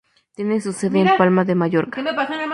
Tiene 0.33 0.59
su 0.61 0.73
sede 0.73 1.01
en 1.01 1.15
Palma 1.15 1.45
de 1.45 1.53
Mallorca. 1.53 2.01